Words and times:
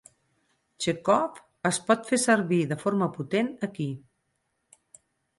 Chekov 0.83 1.35
es 1.69 1.77
pot 1.89 2.09
fer 2.11 2.17
servir 2.23 2.59
de 2.71 2.77
forma 2.85 3.09
potent 3.17 3.51
aquí. 3.69 3.87